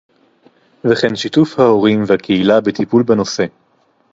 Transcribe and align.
וכן 0.91 1.15
שיתוף 1.15 1.59
ההורים 1.59 2.03
והקהילה 2.07 2.61
בטיפול 2.61 3.03
בנושא 3.03 3.45